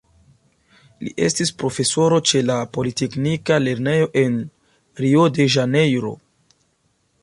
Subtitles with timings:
[1.07, 4.43] Li estis profesoro ĉe la Politeknika Lernejo en
[5.05, 6.17] Rio-de-Ĵanejro.